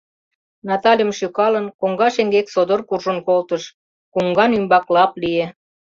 [0.67, 3.63] Наталем шӱкалын, коҥга шеҥгек содор куржын колтыш,
[4.13, 5.45] куҥган ӱмбак лап лие.